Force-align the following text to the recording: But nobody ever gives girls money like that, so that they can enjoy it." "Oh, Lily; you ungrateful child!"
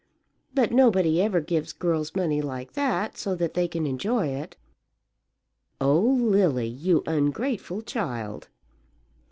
But 0.55 0.71
nobody 0.71 1.21
ever 1.21 1.39
gives 1.41 1.73
girls 1.73 2.15
money 2.15 2.41
like 2.41 2.73
that, 2.73 3.19
so 3.19 3.35
that 3.35 3.53
they 3.53 3.67
can 3.67 3.85
enjoy 3.85 4.29
it." 4.29 4.57
"Oh, 5.79 5.99
Lily; 6.01 6.65
you 6.67 7.03
ungrateful 7.05 7.83
child!" 7.83 8.47